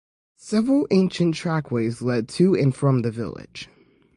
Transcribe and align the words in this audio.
Several 0.39 0.87
ancient 0.89 1.35
trackways 1.35 2.01
lead 2.01 2.27
to 2.29 2.55
and 2.55 2.73
from 2.75 3.03
the 3.03 3.11
village. 3.11 3.69